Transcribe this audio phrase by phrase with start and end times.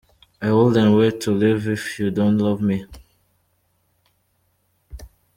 [0.47, 2.87] I Wouldn’t Want to Live If You Don’t Love Me.